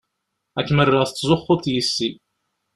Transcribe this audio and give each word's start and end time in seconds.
Ad 0.59 0.63
kem-rreɣ 0.67 1.03
tettzuxxuḍ 1.05 1.61
yess-i. 1.73 2.09